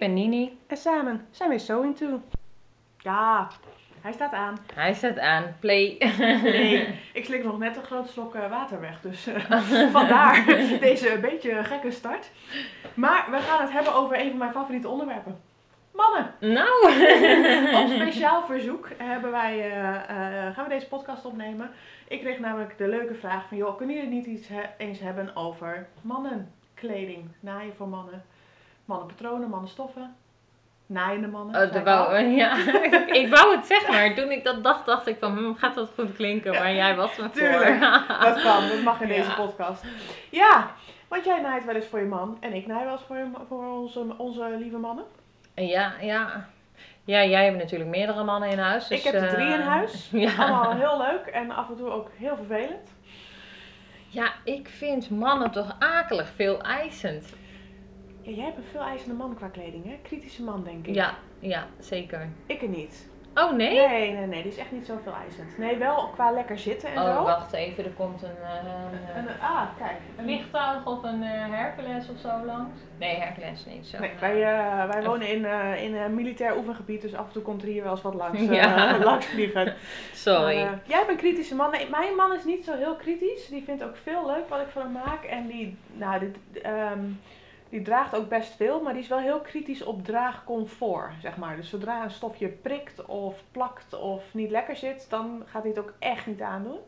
[0.00, 0.58] ben Nini.
[0.66, 2.20] en samen zijn we So Into.
[2.98, 3.48] Ja,
[4.00, 4.58] hij staat aan.
[4.74, 5.44] Hij staat aan.
[5.60, 5.96] Play.
[6.42, 10.44] Nee, ik slik nog net een groot slok eh, water weg, dus eh, vandaar
[10.80, 12.30] deze beetje gekke start.
[12.94, 15.40] Maar we gaan het hebben over een van mijn favoriete onderwerpen.
[15.92, 16.34] Mannen.
[16.40, 16.86] nou.
[17.84, 19.94] Op speciaal verzoek hebben wij, eh,
[20.48, 21.70] eh, gaan we deze podcast opnemen.
[22.08, 25.36] Ik kreeg namelijk de leuke vraag van, joh, kunnen jullie niet iets he- eens hebben
[25.36, 27.28] over mannenkleding?
[27.40, 28.24] Naaien voor mannen,
[28.90, 30.16] mannenpatronen, mannenstoffen,
[30.86, 31.54] naaiende mannen.
[31.54, 32.18] Oh, zei de ik wou, al.
[32.42, 32.56] ja.
[33.22, 35.90] ik wou het zeggen, maar toen ik dat dacht, dacht ik van, hm, gaat dat
[35.94, 36.52] goed klinken?
[36.52, 37.32] Maar jij was me voor.
[37.32, 37.80] Tuurlijk.
[38.26, 39.84] Dat kan, dat mag in deze podcast.
[40.30, 40.70] Ja,
[41.08, 43.30] want jij naait wel eens voor je man en ik naai wel eens voor, je
[43.48, 45.04] voor onze, onze lieve mannen.
[45.54, 46.48] Ja, ja.
[47.04, 48.88] Ja, jij hebt natuurlijk meerdere mannen in huis.
[48.88, 50.08] Dus, ik heb er drie in eh, huis.
[50.12, 50.34] Ja.
[50.36, 52.94] Allemaal heel leuk en af en toe ook heel vervelend.
[54.08, 57.32] ja, ik vind mannen toch akelig veel eisend.
[58.22, 59.98] Ja, jij hebt een veel eisende man qua kleding, hè?
[60.02, 60.94] Kritische man, denk ik.
[60.94, 62.28] Ja, ja, zeker.
[62.46, 63.08] Ik er niet.
[63.34, 63.88] Oh nee?
[63.88, 65.58] Nee, nee, nee, die is echt niet zoveel eisend.
[65.58, 67.22] Nee, wel qua lekker zitten en Oh, zo.
[67.22, 69.96] wacht even, er komt een, eh, een, eh, ah, kijk.
[70.16, 72.78] een vliegtuig of een eh, Hercules of zo langs.
[72.98, 73.98] Nee, Hercules niet zo.
[73.98, 77.42] Nee, wij, eh, wij wonen in, eh, in een militair oefengebied, dus af en toe
[77.42, 78.96] komt er hier wel eens wat langs, eh, Ja.
[79.04, 79.74] langs vliegen.
[80.12, 80.62] Sorry.
[80.62, 81.70] Maar, jij hebt een kritische man.
[81.70, 83.46] Nee, mijn man is niet zo heel kritisch.
[83.48, 85.24] Die vindt ook veel leuk wat ik van hem maak.
[85.24, 87.00] En die, nou, dit, ehm,
[87.70, 91.56] die draagt ook best veel, maar die is wel heel kritisch op draagcomfort, zeg maar.
[91.56, 95.80] Dus zodra een stofje prikt of plakt of niet lekker zit, dan gaat hij het
[95.80, 96.78] ook echt niet aandoen.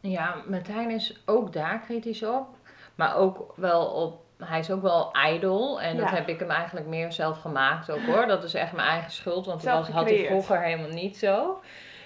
[0.00, 2.46] Ja, Martijn is ook daar kritisch op.
[2.94, 4.20] Maar ook wel op.
[4.44, 5.80] Hij is ook wel ijdel.
[5.80, 8.26] En dat heb ik hem eigenlijk meer zelf gemaakt ook hoor.
[8.26, 9.46] Dat is echt mijn eigen schuld.
[9.46, 11.60] Want dat had hij vroeger helemaal niet zo.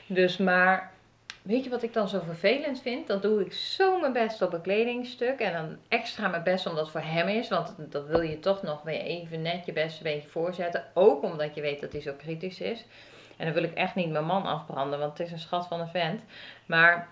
[0.06, 0.94] Dus maar.
[1.47, 3.07] Weet je wat ik dan zo vervelend vind?
[3.07, 5.41] Dan doe ik zo mijn best op een kledingstuk.
[5.41, 7.49] En dan extra mijn best omdat het voor hem is.
[7.49, 10.84] Want dat wil je toch nog weer even net je best een beetje voorzetten.
[10.95, 12.84] Ook omdat je weet dat hij zo kritisch is.
[13.37, 14.99] En dan wil ik echt niet mijn man afbranden.
[14.99, 16.23] Want het is een schat van een vent.
[16.67, 17.09] Maar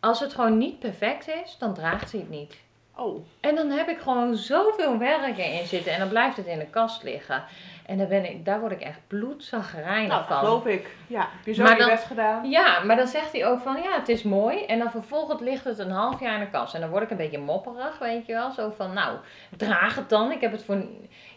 [0.00, 2.62] als het gewoon niet perfect is, dan draagt hij het niet.
[2.96, 6.58] Oh, En dan heb ik gewoon zoveel werk erin zitten en dan blijft het in
[6.58, 7.44] de kast liggen.
[7.86, 10.38] En dan ben ik, daar word ik echt bloedzaggerijnig nou, dat van.
[10.38, 10.96] geloof ik.
[11.06, 12.50] Ja, heb je zo Maar je dan- best gedaan?
[12.50, 14.64] Ja, maar dan zegt hij ook van ja, het is mooi.
[14.64, 16.74] En dan vervolgens ligt het een half jaar in de kast.
[16.74, 18.50] En dan word ik een beetje mopperig, weet je wel.
[18.50, 19.16] Zo van nou,
[19.56, 20.32] draag het dan.
[20.32, 20.82] Ik heb het voor.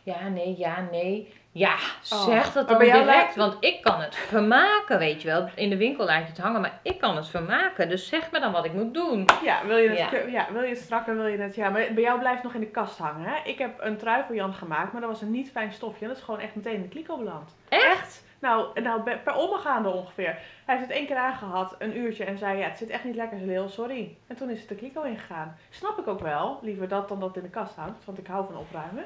[0.04, 1.34] Ja, nee, ja, nee.
[1.58, 1.76] Ja,
[2.14, 3.06] Oh, zeg dat dan direct.
[3.06, 5.50] lijkt- Want ik kan het vermaken, weet je wel.
[5.56, 7.90] In de winkel laat je het hangen, maar ik kan het vermaken.
[7.90, 9.26] Dus zeg me dan wat ik moet doen.
[9.44, 10.20] Ja, wil je het, Ja.
[10.28, 10.48] ja.
[10.54, 11.56] wil je het strakker, wil je het...
[11.56, 13.36] Ja, maar bij jou blijft het nog in de kast hangen, hè?
[13.44, 16.08] Ik heb een trui voor Jan gemaakt, maar dat was een niet fijn stofje.
[16.08, 17.56] Dat is gewoon echt meteen in de kliko beland.
[17.70, 18.26] Echt?
[18.40, 20.38] Nou, nou per omgaande ongeveer.
[20.66, 23.16] Hij heeft het één keer aangehad, een uurtje, en zei, ja, het zit echt niet
[23.16, 24.18] lekker, heel sorry.
[24.28, 25.58] En toen is het de kliko ingegaan.
[25.70, 28.28] Snap ik ook wel, liever dat dan dat het in de kast hangt, want ik
[28.28, 29.06] hou van opruimen.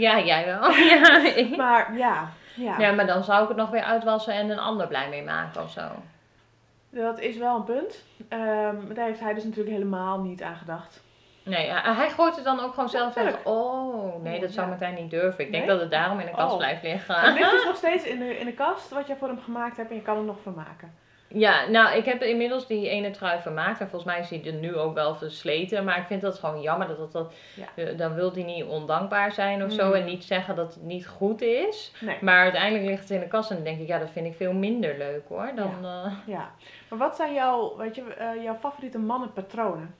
[0.00, 0.70] Ja, jij wel.
[0.94, 4.50] Ja, ik- Maar ja, ja, ja, maar dan zou ik het nog weer uitwassen en
[4.50, 5.80] een ander blij mee maken of zo.
[6.90, 8.04] dat is wel een punt.
[8.28, 11.02] Ehm, daar heeft hij dus natuurlijk helemaal niet aan gedacht.
[11.42, 13.34] Nee, hij gooit het dan ook gewoon zelf weg.
[13.44, 14.68] Oh, nee, dat zou Ja.
[14.70, 15.44] Martijn niet durven.
[15.44, 15.72] Ik denk Nee?
[15.74, 16.58] dat het daarom in de kast Oh.
[16.58, 17.14] blijft liggen.
[17.20, 19.76] Het ligt dus nog steeds in de, in de kast, wat jij voor hem gemaakt
[19.76, 20.94] hebt, en je kan hem nog vermaken.
[21.34, 23.80] Ja, nou, ik heb inmiddels die ene trui vermaakt.
[23.80, 25.84] En volgens mij is die er nu ook wel versleten.
[25.84, 26.86] Maar ik vind dat gewoon jammer.
[26.88, 27.66] Dat, dat, dat, Ja.
[27.74, 29.86] eh, dan wil hij niet ondankbaar zijn of zo.
[29.86, 29.92] Mm.
[29.94, 31.92] En niet zeggen dat het niet goed is.
[32.00, 32.16] Nee.
[32.20, 33.50] Maar uiteindelijk ligt het in de kast.
[33.50, 35.50] En dan denk ik, ja, dat vind ik veel minder leuk hoor.
[35.54, 36.50] Dan, eh, Ja,
[36.88, 39.94] maar wat zijn jouw, weet je, eh, jouw favoriete mannenpatronen?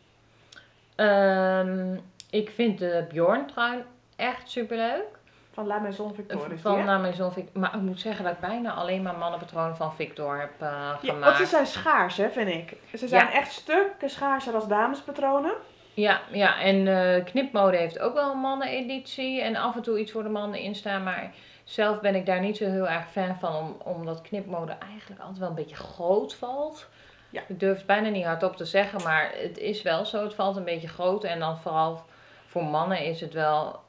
[0.97, 1.97] ehm,
[2.31, 3.83] ik vind de Bjorn trui
[4.17, 5.19] echt superleuk.
[5.61, 6.85] Van La Maison Victor Van hè?
[6.85, 7.61] La Maison Victor.
[7.61, 10.97] Maar ik moet zeggen dat ik bijna alleen maar mannenpatronen van Victor heb eh, Ja,
[10.97, 11.25] gemaakt.
[11.25, 12.77] want ze zijn schaars, hè, vind ik.
[12.99, 13.33] Ze zijn Ja.
[13.33, 15.53] echt stukken schaarser als damespatronen.
[15.95, 19.41] Ja, ja, en eh, knipmode heeft ook wel een manneneditie.
[19.43, 21.03] En af en toe iets voor de mannen instaan.
[21.03, 21.33] Maar
[21.65, 23.55] zelf ben ik daar niet zo heel erg fan van.
[23.57, 26.89] Om, omdat knipmode eigenlijk altijd wel een beetje groot valt.
[27.31, 27.41] Ja.
[27.49, 29.03] Ik durf het bijna niet hardop te zeggen.
[29.03, 30.23] Maar het is wel zo.
[30.23, 31.25] Het valt een beetje groot.
[31.25, 32.03] En dan vooral
[32.47, 33.81] voor mannen is het wel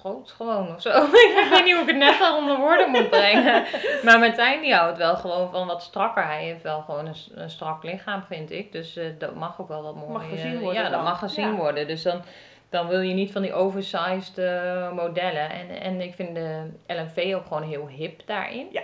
[0.00, 0.88] groot gewoon of zo.
[1.04, 3.64] ik weet niet hoe ik het net al onder woorden moet brengen.
[4.04, 6.24] Maar Martijn die houdt wel gewoon van wat strakker.
[6.26, 8.72] Hij heeft wel gewoon een, strak lichaam, vind ik.
[8.72, 10.12] Dus eh, dat mag ook wel wat mooi.
[10.12, 11.56] Mag gezien eh, worden Ja, dat mag gezien Ja.
[11.56, 11.86] worden.
[11.86, 12.22] Dus dan,
[12.70, 15.50] dan wil je niet van die oversized eh, modellen.
[15.50, 18.66] En, en ik vind de LMV ook gewoon heel hip daarin.
[18.70, 18.82] Ja.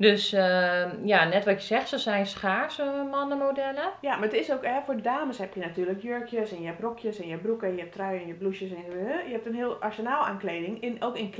[0.00, 3.90] Dus eh, ja, net wat je zegt, ze zijn schaarse mannenmodellen.
[4.00, 6.80] Ja, maar het is ook, hè, voor dames heb je natuurlijk jurkjes en je hebt
[6.80, 9.32] rokjes en je hebt broeken en je hebt truien en je blouses en je, je
[9.32, 10.82] hebt een heel arsenaal aan kleding.
[10.82, 11.30] In, ook in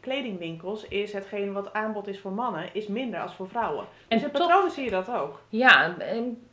[0.00, 3.86] kledingwinkels is hetgeen wat aanbod is voor mannen, is minder als voor vrouwen.
[4.08, 5.40] En dus in patronen zie je dat ook.
[5.48, 6.46] Ja, en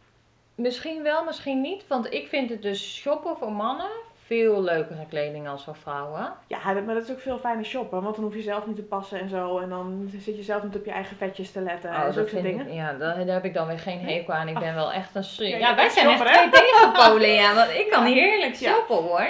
[0.56, 1.88] misschien wel, misschien niet.
[1.88, 3.92] Want ik vind het dus shoppen voor mannen
[4.32, 6.34] veel leukere kleding als voor vrouwen.
[6.48, 8.82] Ja, maar dat is ook veel fijner shoppen, want dan hoef je zelf niet te
[8.84, 9.60] passen en zo.
[9.60, 12.16] En dan zit je zelf niet op je eigen vetjes te letten en Oh, zulke
[12.20, 12.74] dat soort vind dingen.
[12.74, 14.48] ja, daar, daar heb ik dan weer geen hekel aan.
[14.48, 16.52] Ik ben wel echt een Ja, ja, wij zijn echt shopper, hè?
[16.52, 17.54] twee tegenpolen, ja.
[17.56, 18.14] Want ik kan Ja.
[18.14, 18.72] heerlijk Ja.
[18.72, 19.28] shoppen hoor.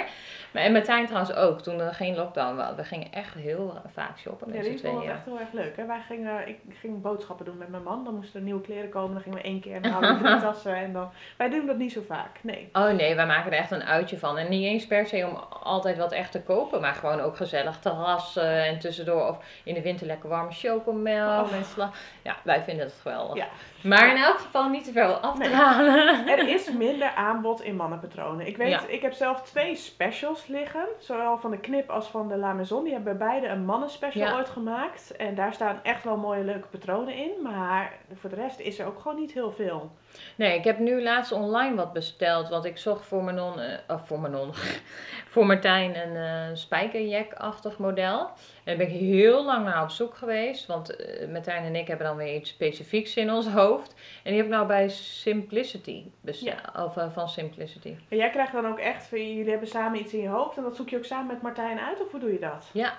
[0.52, 2.74] Maar, en Martijn trouwens ook, toen er geen lockdown was.
[2.76, 5.10] We gingen echt heel vaak shoppen Ja, met die z'n tweeën.
[5.10, 5.76] echt heel erg leuk.
[5.76, 5.86] Hè?
[5.86, 8.04] Wij gingen, ik ging boodschappen doen met mijn man.
[8.04, 9.12] Dan moesten er nieuwe kleren komen.
[9.12, 10.74] Dan gingen we één keer en dan hadden we drie tassen.
[10.76, 12.38] En dan, wij doen dat niet zo vaak.
[12.42, 12.68] Nee.
[12.72, 14.38] Oh nee, wij maken er echt een uitje van.
[14.38, 17.78] En niet eens per se om altijd wat echt te kopen, maar gewoon ook gezellig
[17.78, 19.28] terrassen en tussendoor.
[19.28, 21.62] Of in de winter lekker warme chocomel Oh.
[21.62, 21.90] sla.
[22.22, 23.36] Ja, wij vinden het geweldig.
[23.36, 23.46] Ja.
[23.82, 25.54] Maar in elk geval niet te veel af te Nee.
[25.54, 26.28] halen.
[26.28, 28.46] Er is minder aanbod in mannenpatronen.
[28.46, 28.80] Ik weet, Ja.
[28.86, 30.84] ik heb zelf twee specials liggen.
[30.98, 32.84] Zowel van de Knip als van de La Maison.
[32.84, 34.34] Die hebben beide een mannenspecial Ja.
[34.36, 35.16] ooit gemaakt.
[35.16, 37.30] En daar staan echt wel mooie leuke patronen in.
[37.42, 39.90] Maar voor de rest is er ook gewoon niet heel veel.
[40.36, 42.48] Nee, ik heb nu laatst online wat besteld.
[42.48, 44.50] Want ik zocht voor mijn non, eh, voor mijn non,
[45.32, 48.30] voor Martijn een eh spijkerjack-achtig model.
[48.64, 50.66] En daar ben ik heel lang naar op zoek geweest.
[50.66, 53.94] Want eh, Martijn en ik hebben dan weer iets specifieks in ons hoofd.
[54.22, 56.60] En die heb ik nou bij Simplicity besteld.
[56.76, 57.96] Of eh, van Simplicity.
[58.08, 60.56] En jij krijgt dan ook echt, jullie hebben samen iets in je hoofd.
[60.56, 62.00] En dat zoek je ook samen met Martijn uit?
[62.00, 62.70] Of hoe doe je dat?
[62.72, 62.98] Ja.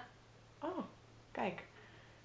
[0.61, 0.79] Oh,
[1.31, 1.63] kijk.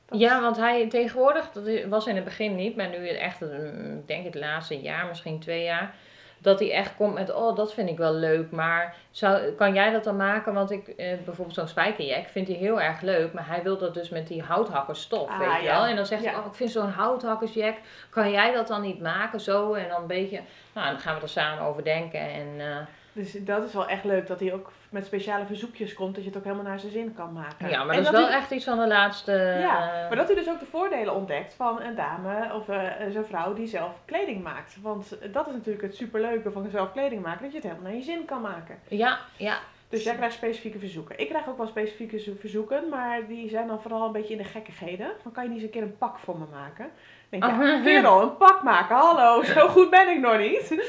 [0.07, 3.99] Dat Ja, want hij tegenwoordig, dat was in het begin niet, maar nu echt, mm,
[3.99, 5.95] ik denk het laatste jaar, misschien twee jaar,
[6.39, 9.91] dat hij echt komt met, oh, dat vind ik wel leuk, maar zou, kan jij
[9.91, 10.55] dat dan maken?
[10.55, 13.95] Want ik, eh, bijvoorbeeld zo'n spijkerjack vindt hij heel erg leuk, maar hij wil dat
[13.95, 15.75] dus met die houthakkersstof, Ah, weet je ja.
[15.79, 15.87] wel?
[15.87, 16.31] En dan zegt Ja.
[16.31, 17.75] hij, oh, ik vind zo'n houthakkersjack,
[18.11, 19.73] kan jij dat dan niet maken, zo?
[19.75, 20.41] En dan een beetje,
[20.75, 22.47] nou, dan gaan we er samen over denken en...
[22.59, 22.77] eh,
[23.13, 26.29] Dus dat is wel echt leuk dat hij ook met speciale verzoekjes komt, dat je
[26.31, 27.69] het ook helemaal naar zijn zin kan maken.
[27.69, 29.33] ja, maar En dat is wel hij, echt iets van de laatste...
[29.61, 32.79] Ja, eh, maar dat hij dus ook de voordelen ontdekt van een dame of eh,
[33.11, 34.77] zijn vrouw die zelf kleding maakt.
[34.83, 37.99] Want dat is natuurlijk het superleuke van zelf kleding maken, dat je het helemaal naar
[37.99, 38.79] je zin kan maken.
[38.89, 39.59] ja, ja,
[39.89, 41.19] Dus jij krijgt specifieke verzoeken.
[41.19, 44.43] Ik krijg ook wel specifieke zo- verzoeken, maar die zijn dan vooral een beetje in
[44.43, 45.11] de gekkigheden.
[45.23, 46.91] Van kan je niet eens een keer een pak voor me maken?
[47.31, 47.83] Dan denk ik, ja, Oh.
[47.85, 50.85] kerel, een pak maken, hallo, zo goed ben ik nog niet.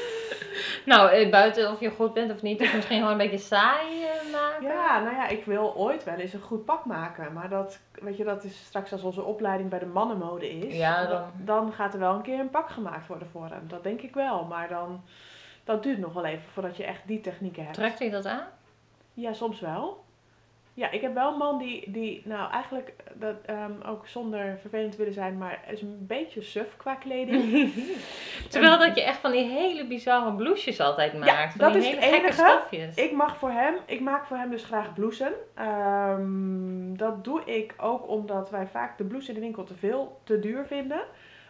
[0.84, 4.02] Nou, eh, buiten of je goed bent of niet, is misschien gewoon een beetje saai
[4.04, 4.62] eh, maken.
[4.66, 7.32] Ja, nou ja, ik wil ooit wel eens een goed pak maken.
[7.32, 10.76] Maar dat, weet je, dat is straks als onze opleiding bij de mannenmode is.
[10.76, 11.10] Ja, dan...
[11.10, 13.64] dan- dan gaat er wel een keer een pak gemaakt worden voor hem.
[13.68, 14.44] Dat denk ik wel.
[14.44, 15.02] Maar dan,
[15.64, 17.74] dat duurt nog wel even voordat je echt die technieken hebt.
[17.74, 18.46] Trekt hij dat aan?
[19.20, 20.04] Ja, soms wel.
[20.74, 24.90] Ja, ik heb wel een man die, die nou eigenlijk, dat, ehm, ook zonder vervelend
[24.92, 27.72] te willen zijn, maar is een beetje suf qua kleding.
[28.50, 31.50] Terwijl dat je echt van die hele bizarre blouses altijd maakt.
[31.52, 32.56] van dat die is hele het gekke enige.
[32.58, 32.94] stofjes.
[32.94, 35.32] Ik mag voor hem, ik maak voor hem dus graag blousen.
[35.54, 40.20] Ehm, dat doe ik ook omdat wij vaak de blouse in de winkel te veel,
[40.24, 41.00] te duur vinden.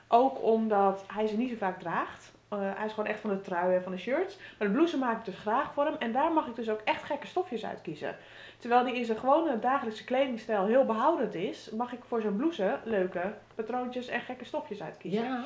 [0.09, 2.33] Ook omdat hij ze niet zo vaak draagt.
[2.51, 4.37] Eh, hij is gewoon echt van de truien en van de shirts.
[4.59, 5.97] Maar de blouse maak ik dus graag voor hem.
[5.99, 8.17] En daar mag ik dus ook echt gekke stofjes uit kiezen.
[8.59, 12.79] Terwijl die in zijn gewone dagelijkse kledingstijl heel behoudend is, mag ik voor zijn blouse
[12.85, 15.25] leuke patroontjes en gekke stofjes uitkiezen.
[15.25, 15.45] Ja,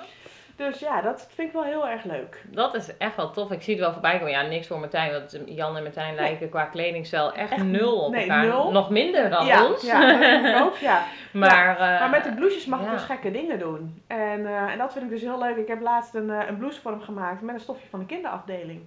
[0.56, 2.42] Dus ja, dat vind ik wel heel erg leuk.
[2.46, 3.50] dat is echt wel tof.
[3.50, 4.30] Ik zie het wel voorbij komen.
[4.30, 5.12] Ja, niks voor Martijn.
[5.12, 6.24] Want Jan en Martijn Nee.
[6.24, 8.44] lijken qua kledingstijl echt, Echt nul op nee, elkaar.
[8.46, 8.72] nul.
[8.72, 9.82] Nog minder dan ja, ons.
[9.82, 10.76] ja, ook.
[10.90, 11.04] Ja.
[11.32, 12.92] maar, eh, Maar met de blouses mag ik ja.
[12.92, 14.02] dus gekke dingen doen.
[14.06, 15.56] En, eh, en dat vind ik dus heel leuk.
[15.56, 18.06] Ik heb laatst een, eh, een blouse voor hem gemaakt met een stofje van de
[18.06, 18.82] kinderafdeling.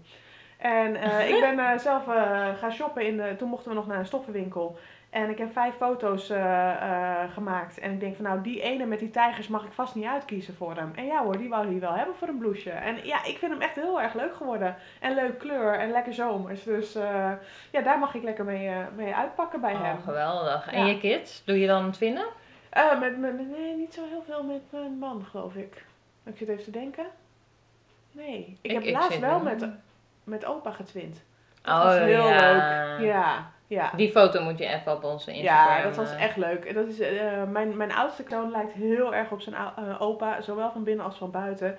[0.57, 0.95] En
[1.27, 2.03] ik ben zelf
[2.59, 3.05] gaan shoppen.
[3.05, 4.77] In de, toen mochten we nog naar een stoffenwinkel.
[5.17, 7.79] En ik heb vijf foto's eh, eh, gemaakt.
[7.79, 10.55] En ik denk van nou, die ene met die tijgers mag ik vast niet uitkiezen
[10.55, 10.91] voor hem.
[10.95, 12.75] En ja hoor, die wou hij wel hebben voor een blouseje.
[12.75, 14.75] En ja, ik vind hem echt heel erg leuk geworden.
[14.99, 16.63] En leuk kleur en lekker zomers.
[16.63, 17.31] Dus eh,
[17.71, 19.97] ja, daar mag ik lekker mee, mee uitpakken bij Oh, hem.
[20.03, 20.71] geweldig.
[20.71, 20.85] En Ja.
[20.85, 21.43] je kids?
[21.45, 22.25] Doe je dan twinnen?
[22.73, 25.85] Met, met, met- nee, niet zo heel veel met mijn man, geloof ik.
[26.25, 27.05] Ik zit even te denken.
[28.11, 29.67] Nee, ik, Ik- heb ik laatst wel met,
[30.23, 31.23] met opa getwint.
[31.61, 32.51] Dat Oh, was heel ja.
[32.97, 33.07] leuk.
[33.07, 33.91] Ja, ja.
[33.95, 35.77] Die foto moet je even op onze Instagram.
[35.77, 36.65] Ja, dat was eh, echt leuk.
[36.65, 40.41] En Dat is, eh, mijn, mijn oudste kloon lijkt heel erg op zijn eh, opa,
[40.41, 41.77] zowel van binnen als van buiten.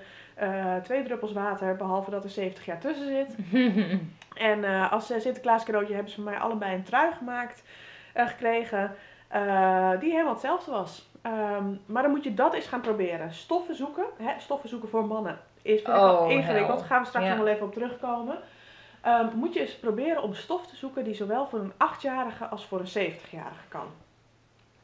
[0.83, 3.37] Twee druppels water, behalve dat er 70 jaar tussen zit.
[4.35, 7.62] En als Sinterklaas cadeautje hebben ze van mij allebei een trui gemaakt,
[8.14, 8.95] gekregen.
[10.00, 11.09] die helemaal hetzelfde was.
[11.23, 13.35] Ehm, maar dan moet je dat eens gaan proberen.
[13.35, 14.04] Stoffen zoeken.
[14.16, 15.38] Hè, stoffen zoeken voor mannen.
[15.62, 16.78] Is Oh, ingewikkeld.
[16.78, 18.38] Daar gaan we straks nog wel even op terugkomen.
[19.00, 22.67] Ehm, moet je eens proberen om stof te zoeken die zowel voor een 8-jarige als
[22.67, 23.87] voor een 70-jarige kan.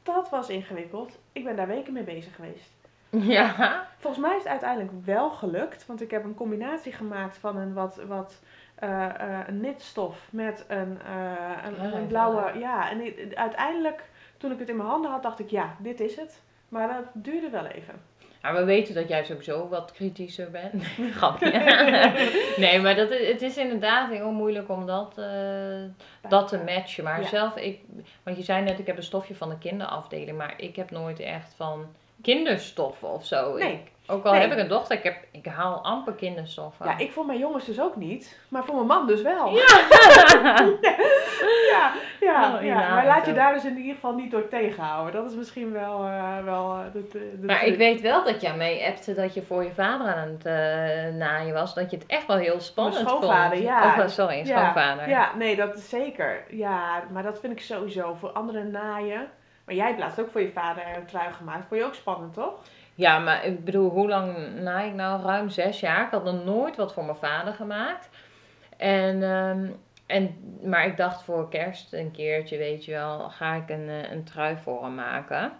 [0.03, 1.19] Dat was ingewikkeld.
[1.33, 2.71] Ik ben daar weken mee bezig geweest.
[3.11, 3.87] ja.
[3.99, 7.73] Volgens mij is het uiteindelijk wel gelukt, want ik heb een combinatie gemaakt van een
[7.73, 8.41] wat, wat
[8.75, 12.59] eh, eh, een knitstof met een, eh, een, Ja, een blauwe.
[12.59, 13.03] Ja, en
[13.35, 16.43] uiteindelijk, toen ik het in mijn handen had, dacht ik: ja, dit is het.
[16.69, 18.03] Maar dat duurde wel even.
[18.45, 20.85] Maar we weten dat jij sowieso wat kritischer bent.
[21.17, 21.51] Grapje.
[22.65, 25.83] nee, maar dat, het is inderdaad heel moeilijk om dat, eh,
[26.29, 27.05] dat te matchen.
[27.05, 27.27] Maar Ja.
[27.29, 27.81] zelf, ik,
[28.23, 30.37] want je zei net, ik heb een stofje van de kinderafdeling.
[30.37, 31.87] Maar ik heb nooit echt van
[32.23, 33.57] kinderstoffen of zo.
[33.57, 33.73] Nee.
[33.73, 34.41] Ik- ook al Nee.
[34.41, 36.87] heb ik een dochter, ik, heb, ik haal amper kinderstoffen.
[36.87, 39.55] Ja, ik voor mijn jongens dus ook niet, maar voor mijn man dus wel.
[39.55, 39.67] Ja.
[41.73, 42.95] ja, ja, Oh, ja.
[42.95, 45.13] Maar laat je daar dus in ieder geval niet door tegenhouden.
[45.23, 47.73] Dat is misschien wel, eh, wel eh, de, de, de Maar truc.
[47.73, 51.15] ik weet wel dat jij mee appte dat je voor je vader aan het eh,
[51.19, 51.75] naaien was.
[51.75, 53.09] Dat je het echt wel heel spannend vond.
[53.09, 54.05] schoonvader, ja.
[54.05, 55.09] Of, sorry, Ja, schoonvader.
[55.09, 56.45] Ja, nee, dat is zeker.
[56.51, 59.29] Ja, maar dat vind ik sowieso voor anderen naaien.
[59.65, 61.67] Maar jij hebt laatst ook voor je vader een trui gemaakt.
[61.69, 62.61] Vond je ook spannend, toch?
[62.95, 65.23] Ja, maar ik bedoel, hoe lang naai ik nou?
[65.23, 66.05] Ruim zes jaar.
[66.05, 68.09] Ik had nog nooit wat voor mijn vader gemaakt.
[68.77, 69.67] En, ehm,
[70.07, 74.11] en, maar ik dacht voor kerst een keertje, weet je wel, ga ik een, eh,
[74.13, 75.53] een trui voor hem maken.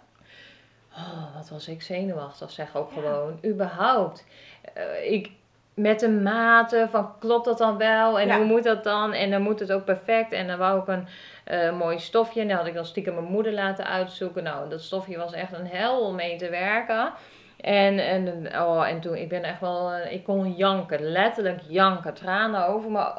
[0.93, 3.01] Oh, wat was ik zenuwachtig, zeg ook Ja.
[3.01, 3.39] gewoon.
[3.45, 4.25] Überhaupt.
[4.73, 5.31] Eh, ik,
[5.75, 8.19] met de maten van klopt dat dan wel?
[8.19, 8.35] En Ja.
[8.37, 9.13] hoe moet dat dan?
[9.13, 10.31] En dan moet het ook perfect.
[10.31, 11.07] En dan wou ik een
[11.43, 12.41] eh, mooi stofje.
[12.41, 14.43] En dan had ik dan stiekem mijn moeder laten uitzoeken.
[14.43, 17.13] Nou dat stofje was echt een hel om mee te werken.
[17.61, 21.01] En, en, oh, en toen ik ben echt wel eh, ik kon janken.
[21.11, 22.13] Letterlijk janken.
[22.13, 23.13] Tranen over mijn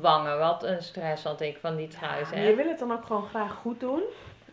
[0.00, 0.38] wangen.
[0.38, 3.26] Wat een stress had ik van die Ja, maar je wil het dan ook gewoon
[3.26, 4.02] graag goed doen.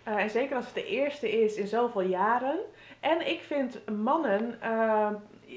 [0.03, 2.59] Eh, en zeker als het de eerste is in zoveel jaren.
[2.99, 4.59] En ik vind mannen,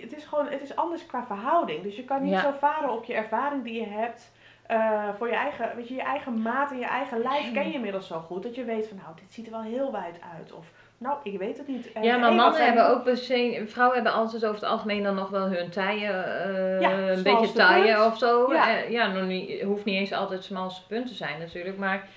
[0.03, 1.83] het is gewoon, het is anders qua verhouding.
[1.83, 2.41] Dus je kan niet Ja.
[2.41, 4.31] zo varen op je ervaring die je hebt.
[4.67, 7.73] eh, voor je eigen, weet je, je eigen maat en je eigen lijf ken je
[7.75, 8.43] inmiddels zo goed.
[8.43, 10.53] Dat je weet van, nou, dit ziet er wel heel wijd uit.
[10.53, 10.67] Of,
[10.99, 11.93] nou, ik weet het niet.
[11.93, 15.03] En, Ja, maar hey, mannen zijn- hebben ook bezien, vrouwen hebben altijd over het algemeen
[15.03, 18.07] dan nog wel hun taille, eh, Ja, een beetje taille punt.
[18.07, 18.53] of zo.
[18.53, 18.69] Ja.
[18.69, 22.09] Ja, ja nog niet, hoeft niet eens altijd smalste punt te zijn natuurlijk, maar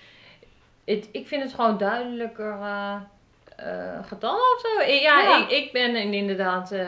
[0.85, 3.01] het, ik vind het gewoon duidelijker eh eh,
[4.03, 4.81] getallen of zo.
[4.91, 5.37] Ja, Ja.
[5.37, 6.87] Ik, ik ben in- inderdaad eh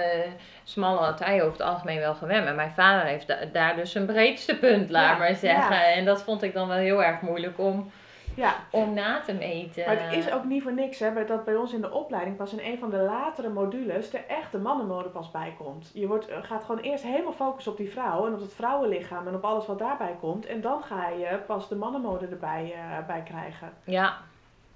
[0.63, 4.05] smalle taille over het algemeen wel gewend, maar mijn vader heeft da- daar dus een
[4.05, 5.75] breedste punt, laat Ja, maar zeggen.
[5.75, 5.83] ja.
[5.91, 7.91] En dat vond ik dan wel heel erg moeilijk om,
[8.35, 9.83] Ja, om na te meten.
[9.85, 12.53] Maar het is ook niet voor niks hè, dat bij ons in de opleiding pas
[12.53, 15.91] in een van de latere modules de echte mannenmode pas bij komt.
[15.93, 19.27] Je wordt, eh, gaat gewoon eerst helemaal focussen op die vrouw en op het vrouwenlichaam
[19.27, 20.45] en op alles wat daarbij komt.
[20.45, 23.69] En dan ga je pas de mannenmode erbij eh, bij krijgen.
[23.83, 24.17] Ja,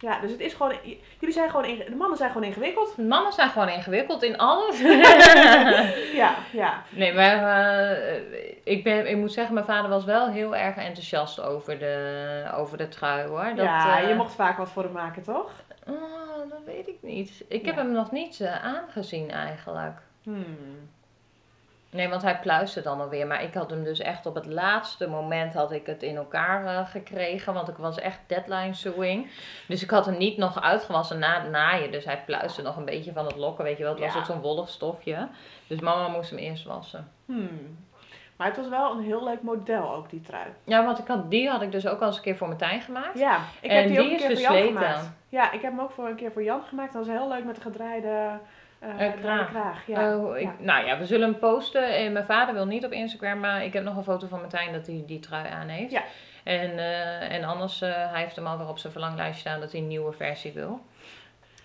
[0.02, 0.74] Ja, dus het is gewoon,
[1.20, 2.98] jullie zijn gewoon, de mannen zijn gewoon ingewikkeld.
[2.98, 4.80] Mannen zijn gewoon ingewikkeld in alles.
[6.14, 6.84] Ja, ja.
[6.90, 8.22] nee, maar eh,
[8.64, 12.78] ik, ben, ik moet zeggen, mijn vader was wel heel erg enthousiast over de, over
[12.78, 13.44] de trui hoor.
[13.56, 15.52] Dat, ja, eh, je mocht vaak wat voor hem maken, toch?
[15.88, 17.44] oh, dat weet ik niet.
[17.48, 17.82] Ik heb Ja.
[17.82, 19.98] hem nog niet eh, aangezien eigenlijk.
[20.24, 20.90] Hmm.
[21.92, 23.28] Nee, want hij pluiste dan alweer.
[23.28, 26.66] Maar ik had hem dus echt op het laatste moment had ik het in elkaar
[26.66, 27.54] eh, gekregen.
[27.54, 29.32] Want ik was echt deadline sewing.
[29.68, 31.92] Dus ik had hem niet nog uitgewassen na het naaien.
[31.92, 33.64] Dus hij pluiste nog een beetje van het lokken.
[33.64, 35.28] Weet je wel, het was ook zo'n wollig stofje.
[35.68, 37.12] Dus mama moest hem eerst wassen.
[37.26, 37.78] Hmm.
[38.36, 40.48] Maar het was wel een heel leuk model ook, die trui.
[40.64, 42.82] Ja, want ik had, die had ik dus ook al eens een keer voor Martijn
[42.82, 43.20] gemaakt.
[43.20, 45.12] Ja, ik En heb die, ook die een is keer voor Jan gemaakt.
[45.30, 46.94] Ja, ik heb hem ook voor een keer voor Jan gemaakt.
[46.94, 48.40] Dat was heel leuk met de gedraaide,
[48.82, 49.88] eh kraag.
[49.88, 50.18] Ja.
[50.18, 50.56] Oh, ik, ja.
[50.60, 51.96] Nou ja, we zullen hem posten.
[51.96, 54.74] Eh, mijn vader wil niet op Instagram, maar ik heb nog een foto van Martijn
[54.74, 55.92] dat hij die trui aan heeft.
[55.92, 56.04] Ja.
[56.44, 59.82] En, eh, en anders, eh, hij heeft hem alweer op zijn verlanglijst staan dat hij
[59.82, 60.80] een nieuwe versie wil.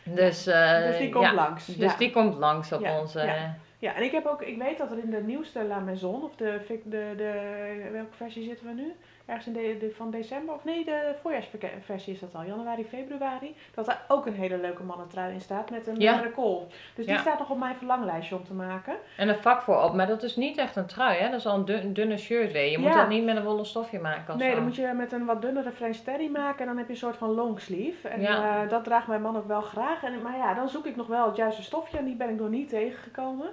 [0.03, 1.35] Dus, Dus die komt ja.
[1.35, 1.67] langs.
[1.67, 1.99] Dus ja.
[1.99, 3.21] die komt langs op Ja, onze...
[3.21, 3.57] ja.
[3.79, 6.37] ja, en ik heb ook, ik weet dat er in de nieuwste La Maison, of
[6.37, 8.95] de, de, de, welke versie zitten we nu?
[9.27, 13.55] Ergens in de, de, van december, of nee, de voorjaarsversie is dat al, januari, februari.
[13.75, 16.23] Dat daar ook een hele leuke mannentrui in staat met een, Ja.
[16.35, 16.67] kool.
[16.95, 17.21] Dus die Ja.
[17.21, 18.97] staat nog op mijn verlanglijstje om te maken.
[19.17, 21.31] En een vak voorop, maar dat is niet echt een trui, hè?
[21.31, 22.71] Dat is al een dun- dunne shirt weer.
[22.71, 22.97] Je moet Ja.
[22.97, 25.71] dat niet met een wollen stofje maken Nee, dan moet je met een wat dunnere
[25.71, 28.09] French terry maken en dan heb je een soort van longsleeve.
[28.09, 30.03] En eh, dat draagt mijn man ook wel graag.
[30.03, 32.39] En, maar ja, dan zoek ik nog wel het juiste stofje en die ben ik
[32.41, 33.47] nog niet tegengekomen.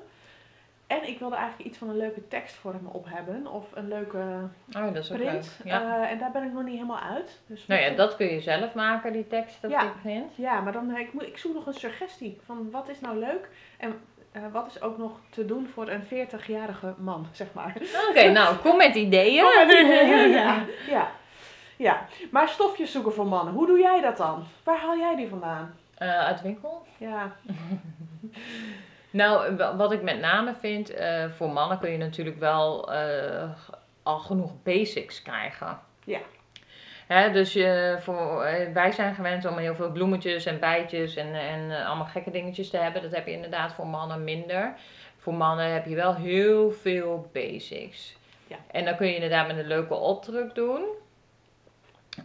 [1.02, 3.48] En ik wilde eigenlijk iets van een leuke tekst voor hem op hebben.
[3.48, 4.18] Of een leuke
[4.78, 5.32] Oh, dat is ook print.
[5.64, 5.74] leuk.
[5.74, 6.04] Ja.
[6.04, 7.42] Eh, en daar ben ik nog niet helemaal uit.
[7.48, 9.82] Dus nou ja, dat kun je zelf maken, die tekst op Ja.
[9.82, 10.36] dit begint.
[10.36, 13.18] ja, maar dan, eh, ik, moet, ik zoek nog een suggestie van wat is nou
[13.18, 13.50] leuk.
[13.78, 14.00] En
[14.32, 17.74] eh, wat is ook nog te doen voor een 40-jarige man, zeg maar.
[18.10, 19.44] Oké, nou, kom met ideeën.
[19.44, 20.64] Kom met ideeën, ja.
[20.90, 21.12] ja.
[21.78, 24.44] Ja, maar stofjes zoeken voor mannen, hoe doe jij dat dan?
[24.64, 25.76] Waar haal jij die vandaan?
[25.98, 26.86] Uit winkel?
[26.98, 27.32] Ja,
[29.14, 33.50] Nou, wa- wat ik met name vind, eh, voor mannen kun je natuurlijk wel eh,
[34.04, 35.80] al genoeg basics krijgen.
[36.04, 36.20] Ja.
[37.08, 41.34] Hè, dus je, voor, eh, wij zijn gewend om heel veel bloemetjes en bijtjes en,
[41.36, 43.02] en eh, allemaal gekke dingetjes te hebben.
[43.02, 44.74] Dat heb je inderdaad voor mannen minder.
[45.18, 48.16] Voor mannen heb je wel heel veel basics.
[48.48, 48.56] Ja.
[48.72, 50.84] En dan kun je inderdaad met een leuke opdruk doen.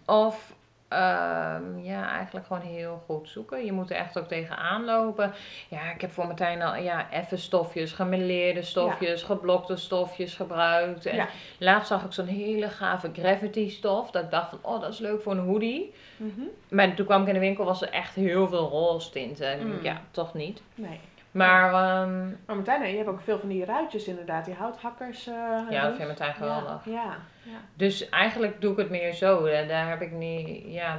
[0.07, 0.53] Of
[0.89, 3.65] Ehm, ja, eigenlijk gewoon heel goed zoeken.
[3.65, 5.33] Je moet er echt ook tegenaan lopen.
[5.69, 11.07] Ja, ik heb voor Martijn al ja, effe stofjes, gemeleerde stofjes, geblokte stofjes gebruikt.
[11.07, 11.29] En Ja.
[11.59, 14.11] laatst zag ik zo'n hele gave gravity stof.
[14.11, 15.95] Dat ik dacht van, oh, dat is leuk voor een hoodie.
[16.17, 16.41] Mhm.
[16.71, 19.49] Maar toen kwam ik in de winkel, was er echt heel veel roze tinten.
[19.51, 19.83] En Mm.
[19.83, 20.63] ja, toch niet.
[20.75, 21.01] Nee.
[21.39, 25.27] Maar ehm, Maar Martijn, je hebt ook veel van die ruitjes inderdaad, die houthakkers.
[25.27, 25.35] eh,
[25.71, 26.85] ja, dat vindt Martijn geweldig.
[26.85, 27.59] Ja, ja, ja.
[27.75, 29.45] Dus eigenlijk doe ik het meer zo.
[29.45, 30.99] Eh, Daar heb ik niet, ja,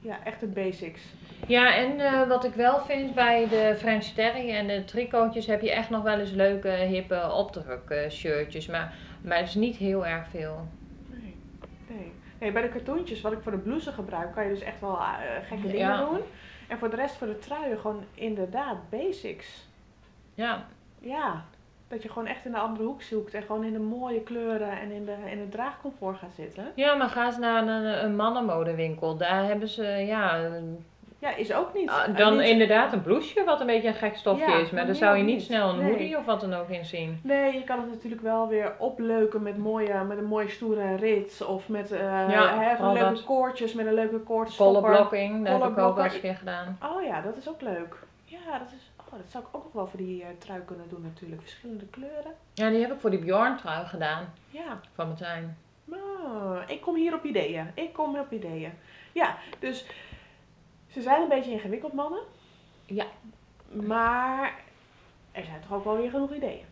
[0.00, 1.00] Ja, echt de basics.
[1.46, 5.60] Ja, en eh, wat ik wel vind bij de French Terry en de tricotjes heb
[5.60, 8.66] je echt nog wel eens leuke, hippe opdruk eh, shirtjes.
[8.66, 10.68] Maar, maar het is niet heel erg veel.
[11.06, 11.36] Nee.
[11.88, 12.12] nee.
[12.38, 14.98] Nee, bij de cartoontjes, wat ik voor de blouse gebruik, kan je dus echt wel
[15.48, 15.98] gekke dingen Ja.
[16.04, 16.20] doen.
[16.68, 19.68] En voor de rest, voor de truien, gewoon inderdaad basics.
[20.40, 20.64] Ja,
[21.00, 21.42] Ja,
[21.88, 24.80] dat je gewoon echt in de andere hoek zoekt en gewoon in de mooie kleuren
[24.80, 26.72] en in, de, in het draagcomfort gaat zitten.
[26.74, 29.16] ja maar ga eens naar een, een mannenmodewinkel.
[29.16, 30.84] Daar hebben ze, ja, een-
[31.18, 31.88] Ja, is ook niet.
[31.90, 34.70] ah, dan niet- inderdaad een blouseje wat een beetje een gek stofje Ja, is.
[34.70, 35.44] Maar daar meer zou je niet niet.
[35.44, 35.90] snel een Nee.
[35.90, 37.20] hoodie of wat dan ook in zien.
[37.22, 41.42] Nee, je kan het natuurlijk wel weer opleuken met, mooie, met een mooie stoere rits.
[41.44, 41.98] Of met eh
[42.30, 43.24] Ja, hè, leuke dat.
[43.24, 44.80] koordjes met een leuke koordstopper.
[44.80, 46.78] Collar blocking, dat heb ik ook wel eens gedaan.
[46.94, 47.96] Oh ja, dat is ook leuk.
[48.24, 50.88] Ja, dat, is, oh, dat zou ik ook nog wel voor die eh, trui kunnen
[50.88, 51.40] doen natuurlijk.
[51.42, 52.34] Verschillende kleuren.
[52.54, 55.58] Ja, die heb ik voor die Bjorn trui gedaan Ja, van Martijn.
[55.88, 57.70] oh, ik kom hier op ideeën.
[57.74, 58.72] Ik kom op ideeën.
[59.12, 59.84] Ja, dus
[60.88, 62.20] ze zijn een beetje ingewikkeld mannen.
[62.86, 63.06] Ja.
[63.68, 64.54] Maar
[65.32, 66.64] er zijn toch ook wel weer genoeg ideeën.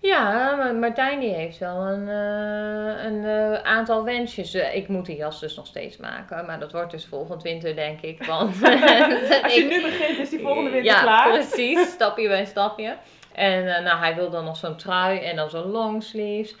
[0.00, 4.54] Ja, maar Martijn die heeft wel een, eh, een eh, aantal wensjes.
[4.54, 7.74] Eh, ik moet die jas dus nog steeds maken, maar dat wordt dus volgend winter
[7.74, 8.24] denk ik.
[8.24, 8.54] Want
[9.42, 11.30] Als je ik- nu begint, is die volgende winter ja, klaar.
[11.30, 12.96] precies, stapje bij stapje.
[13.32, 16.56] En nou, hij wil dan nog zo'n trui en dan zo'n longsleeves.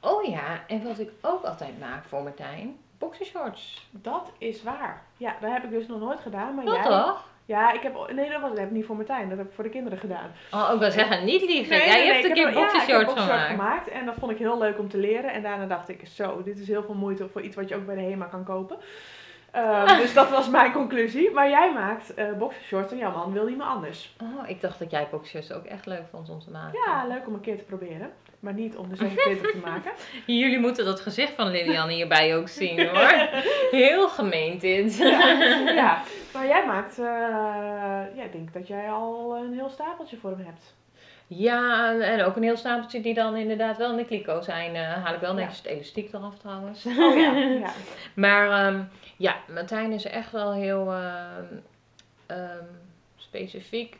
[0.00, 3.88] Oh ja, en wat ik ook altijd maak voor Martijn, boxershorts.
[3.90, 5.02] Dat is waar.
[5.16, 6.54] Ja, dat heb ik dus nog nooit gedaan.
[6.54, 6.82] Maar jij...
[6.82, 7.28] toch?
[7.50, 8.12] Ja, ik heb...
[8.12, 9.28] Nee, dat, was, dat heb ik niet voor Martijn.
[9.28, 10.30] Dat heb ik voor de kinderen gedaan.
[10.50, 11.78] Oh, ik wil zeggen, niet liegen.
[11.78, 13.50] Nee, Jij nee, hebt een keer ja, boxershorts gemaakt.
[13.50, 13.88] gemaakt.
[13.88, 15.32] En dat vond ik heel leuk om te leren.
[15.32, 17.86] En daarna dacht ik, zo, dit is heel veel moeite voor iets wat je ook
[17.86, 18.76] bij de HEMA kan kopen.
[19.50, 21.30] Ehm, dus dat was mijn conclusie.
[21.30, 24.16] Maar jij maakt eh boxershorts en jouw man wil niet meer anders.
[24.22, 26.78] Oh, ik dacht dat jij boxershorts ook echt leuk vond om te maken.
[26.86, 28.10] Ja, leuk om een keer te proberen.
[28.40, 29.92] Maar niet om de 26 te maken.
[30.40, 33.28] Jullie moeten dat gezicht van Liliane hierbij ook zien hoor.
[33.70, 34.96] Heel gemeen dit.
[34.96, 35.30] Ja,
[35.74, 36.02] ja.
[36.34, 36.98] maar jij maakt...
[36.98, 37.04] eh,
[38.16, 40.74] ja, ik denk dat jij al een heel stapeltje voor hem hebt.
[41.26, 44.74] Ja, en ook een heel stapeltje die dan inderdaad wel in de kliko zijn.
[44.74, 45.36] eh, haal ik wel Ja.
[45.36, 46.86] netjes het elastiek eraf trouwens.
[46.86, 47.32] Oh ja,
[47.64, 47.70] ja.
[48.14, 48.82] Maar ehm,
[49.16, 51.44] ja, Martijn is echt wel heel ehm,
[52.26, 52.64] ehm,
[53.16, 53.96] specifiek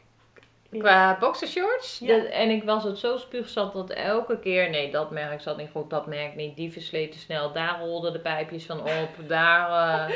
[0.79, 1.99] qua boxershorts.
[1.99, 2.25] Ja.
[2.25, 5.91] En ik was het zo spuugzat dat elke keer, nee dat merk zat niet goed,
[5.91, 9.71] dat merk niet, die versleten snel, daar rolden de pijpjes van op, daar,
[10.09, 10.15] eh,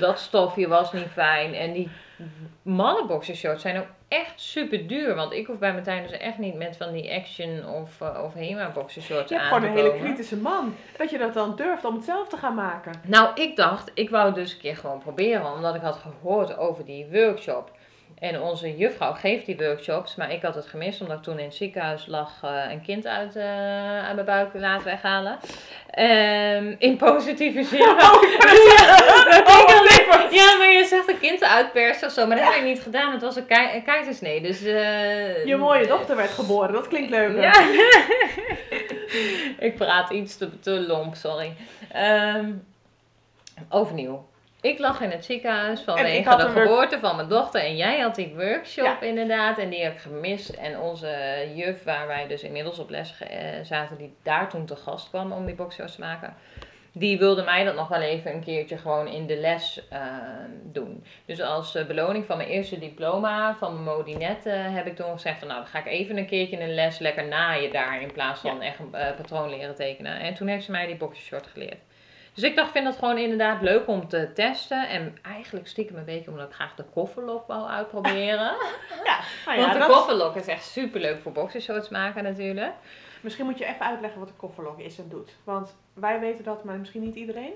[0.00, 1.54] dat stofje was niet fijn.
[1.54, 1.90] En die
[2.62, 6.76] mannenboxershorts zijn ook echt super duur, want ik hoef bij Martijn dus echt niet met
[6.76, 9.94] van die Action of, eh, of Hema boxershorts Je hebt aan gewoon te een hele
[9.94, 10.04] komen.
[10.04, 10.74] kritische man.
[10.96, 12.92] Dat je dat dan durft om het zelf te gaan maken.
[13.06, 16.56] Nou, ik dacht, ik wou het dus een keer gewoon proberen, omdat ik had gehoord
[16.56, 17.70] over die workshop.
[18.24, 21.44] En onze juffrouw geeft die workshops, maar ik had het gemist omdat ik toen in
[21.44, 23.36] het ziekenhuis lag eh, een kind uit,
[24.06, 25.38] uit mijn buik laten weghalen.
[25.90, 27.80] Ehm, in positieve zin.
[29.46, 32.80] Oh, ja, maar je zegt een kind uitpersen of zo, maar dat heb ik niet
[32.82, 33.12] gedaan.
[33.12, 34.62] Het was een, kei- een keizersnee, dus...
[34.64, 36.72] eh, Je mooie dochter werd geboren.
[36.72, 37.40] Dat klinkt leuk.
[37.40, 37.52] ja.
[39.68, 41.52] ik praat iets te, te lomp, sorry.
[41.92, 42.50] Ehm,
[43.68, 44.26] overnieuw.
[44.64, 47.60] Ik lag in het ziekenhuis vanwege de geboorte van mijn dochter.
[47.60, 49.00] En jij had die workshop Ja.
[49.00, 49.58] inderdaad.
[49.58, 50.48] En die heb ik gemist.
[50.48, 51.16] En onze
[51.54, 55.32] juf, waar wij dus inmiddels op les eh, zaten, die daar toen te gast kwam
[55.32, 56.34] om die boxshorts te maken.
[56.92, 60.00] Die wilde mij dat nog wel even een keertje gewoon in de les eh,
[60.62, 61.04] doen.
[61.24, 65.38] Dus als eh, beloning van mijn eerste diploma van mijn modinet heb ik toen gezegd
[65.38, 68.12] van nou dan ga ik even een keertje in de les lekker naaien daar in
[68.12, 70.20] plaats van echt een patroon leren tekenen.
[70.20, 71.80] En toen heeft ze mij die boxershort geleerd.
[72.34, 74.88] Dus ik dacht, vind dat gewoon inderdaad leuk om te testen.
[74.88, 78.52] En eigenlijk stiekem een beetje omdat ik graag de kofferlok wou uitproberen.
[79.04, 82.72] Ja, nou ja, Want de dat- kofferlok is echt super leuk voor boxershorts maken natuurlijk.
[83.20, 85.30] Misschien moet je even uitleggen wat een kofferlok is en doet.
[85.44, 87.52] Want wij weten dat, maar misschien niet iedereen.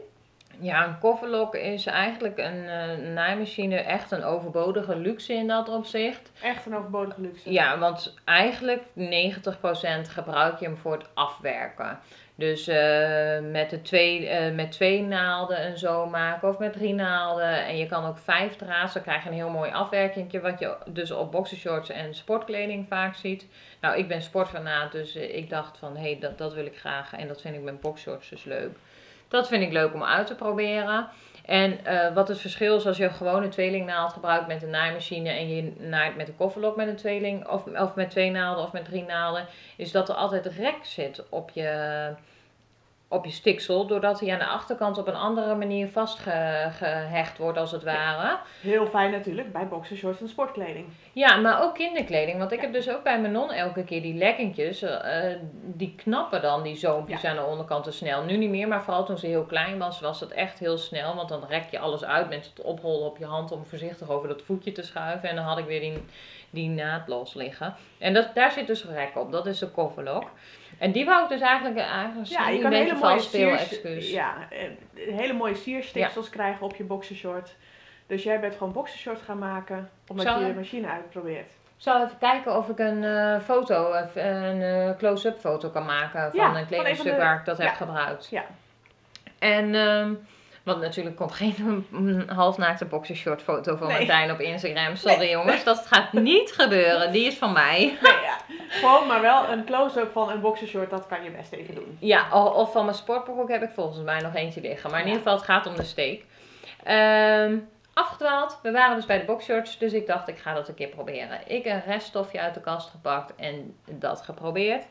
[0.60, 6.30] Ja, een kofferlok is eigenlijk een eh, naaimachine echt een overbodige luxe in dat opzicht.
[6.42, 7.52] Echt een overbodige luxe.
[7.52, 11.98] Ja, want eigenlijk 90% gebruik je hem voor het afwerken.
[12.38, 16.94] Dus eh, met, de twee, eh, met twee naalden en zo maken of met drie
[16.94, 17.64] naalden.
[17.64, 20.40] En je kan ook vijf draads, dan krijg je een heel mooi afwerkingje.
[20.40, 23.46] Wat je dus op boxershorts en sportkleding vaak ziet.
[23.80, 26.78] Nou, ik ben sportfanaat, dus eh, ik dacht van hé, hey, dat, dat wil ik
[26.78, 27.12] graag.
[27.12, 28.76] En dat vind ik met boxershorts dus leuk.
[29.28, 31.08] Dat vind ik leuk om uit te proberen.
[31.48, 35.28] En eh, wat het verschil is als je een gewone tweelingnaald gebruikt met een naaimachine
[35.30, 38.72] en je naait met een kofferlok met een tweeling, of, of met twee naalden of
[38.72, 42.14] met drie naalden, is dat er altijd rek zit op je,
[43.10, 47.70] op je stiksel, doordat hij aan de achterkant op een andere manier vastgehecht wordt als
[47.70, 48.38] het ware.
[48.60, 50.86] Heel fijn natuurlijk bij boxershorts en sportkleding.
[51.12, 52.38] Ja, maar ook kinderkleding.
[52.38, 54.82] Want ik heb dus ook bij mijn non elke keer die leggingjes.
[54.82, 58.24] eh, die knappen dan, die zoompjes aan de onderkant te snel.
[58.24, 61.14] Nu niet meer, maar vooral toen ze heel klein was, was dat echt heel snel.
[61.14, 64.28] Want dan rek je alles uit met het oprollen op je hand om voorzichtig over
[64.28, 65.28] dat voetje te schuiven.
[65.28, 66.04] En dan had ik weer die,
[66.50, 67.74] die naad los liggen.
[67.98, 69.32] En dat, daar zit dus rek op.
[69.32, 70.30] Dat is de kofferlok.
[70.78, 74.10] En die wou ik dus eigenlijk, eigenlijk Ja, je een kan beetje hele mooie, siers,
[74.10, 74.48] ja,
[74.94, 77.54] hele mooie sierstiksels krijgen op je boxershort.
[78.06, 81.50] Dus jij bent gewoon boxershorts gaan maken, omdat je de machine uitprobeert.
[81.50, 86.30] Ik zal even kijken of ik een eh, foto, een eh, close-up foto kan maken
[86.30, 88.28] van Ja, een kledingstuk een waar ik dat heb gebruikt.
[88.30, 88.44] Ja.
[89.38, 90.14] En, ehm,
[90.68, 91.86] want natuurlijk komt geen
[92.34, 93.96] halfnaakte boxershort foto van Nee.
[93.96, 94.96] Martijn op Instagram.
[94.96, 97.12] Sorry jongens, dat gaat niet gebeuren.
[97.12, 97.78] Die is van mij.
[98.02, 98.36] Nee, ja.
[98.68, 101.96] Gewoon, maar wel een close-up van een boxershort, dat kan je best even doen.
[102.00, 104.90] Ja, of, van mijn sportbroek heb ik volgens mij nog eentje liggen.
[104.90, 105.12] Maar in Ja.
[105.12, 106.24] ieder geval, het gaat om de steek.
[106.84, 107.56] Ehm,
[107.94, 108.58] afgedwaald.
[108.62, 111.40] We waren dus bij de boxshorts, dus ik dacht ik ga dat een keer proberen.
[111.46, 114.84] Ik een reststofje uit de kast gepakt en dat geprobeerd.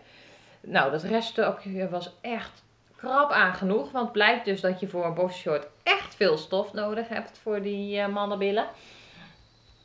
[0.62, 2.64] Nou, dat reststofje was echt
[2.98, 3.92] krap aan genoeg.
[3.92, 7.62] Want het blijkt dus dat je voor een boxshort echt veel stof nodig hebt voor
[7.62, 8.68] die eh, mannenbillen.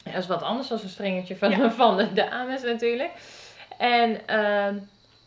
[0.05, 1.71] Dat is wat anders dan een stringetje van, Ja.
[1.83, 3.11] van de dames natuurlijk.
[3.79, 4.79] En ehm,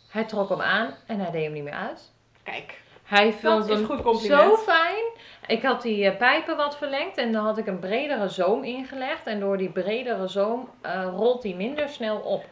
[0.10, 2.12] hij trok hem aan en hij deed hem niet meer uit.
[2.44, 5.04] Kijk, Hij vond hem goed zo fijn.
[5.48, 9.28] Ik had die eh, pijpen wat verlengd en dan had ik een bredere zoom ingelegd.
[9.28, 12.46] En door die bredere zoom eh, rolt hij minder snel op.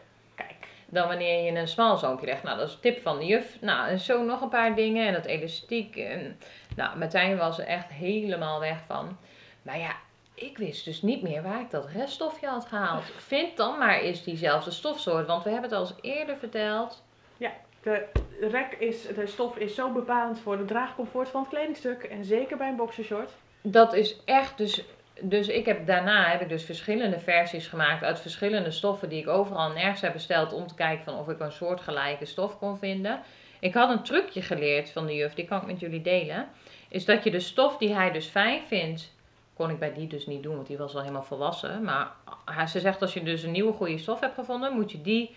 [0.94, 2.42] dan wanneer je een smal zoompje legt.
[2.42, 3.56] Nou, dat is een tip van de juf.
[3.60, 5.06] Nou, en zo nog een paar dingen.
[5.06, 5.96] En dat elastiek.
[5.96, 6.38] En,
[6.76, 9.18] nou, Martijn was er echt helemaal weg van.
[9.62, 9.92] Maar ja,
[10.34, 13.04] ik wist dus niet meer waar ik dat reststofje had gehaald.
[13.16, 15.26] Vind dan maar eens diezelfde stofsoort.
[15.26, 17.02] Want we hebben het al eens eerder verteld.
[17.84, 18.08] De
[18.40, 22.02] rek is, de stof is zo bepalend voor de draagcomfort van het kledingstuk.
[22.02, 23.30] En zeker bij een boxershort.
[23.62, 24.84] Dat is echt dus.
[25.20, 29.28] Dus ik heb daarna heb ik dus verschillende versies gemaakt uit verschillende stoffen die ik
[29.28, 32.78] overal en nergens heb besteld om te kijken van of ik een soortgelijke stof kon
[32.78, 33.20] vinden.
[33.60, 36.48] Ik had een trucje geleerd van de juf, die kan ik met jullie delen.
[36.88, 39.12] Is dat je de stof die hij dus fijn vindt,
[39.54, 41.84] kon ik bij die dus niet doen, want die was al helemaal volwassen.
[41.84, 42.08] Maar
[42.68, 45.36] ze zegt als je dus een nieuwe goede stof hebt gevonden, moet je die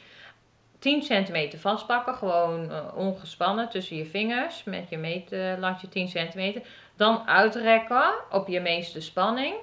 [0.80, 6.62] 10 centimeter vastpakken, gewoon eh, ongespannen tussen je vingers met je meetlatje 10 centimeter.
[6.96, 9.56] Dan uitrekken op je meeste spanning.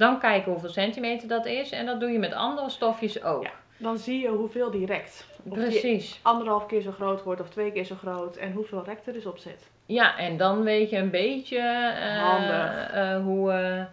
[0.00, 1.70] Dan kijken hoeveel centimeter dat is.
[1.70, 3.42] En dat doe je met andere stofjes ook.
[3.42, 3.50] Ja.
[3.76, 5.26] Dan zie je hoeveel die rekt.
[5.44, 6.20] Of die Precies.
[6.22, 8.36] anderhalf keer zo groot wordt of twee keer zo groot.
[8.36, 9.68] En hoeveel rek er dus op zit.
[9.86, 13.84] Ja, en dan weet je een beetje eh, eh, hoe, eh,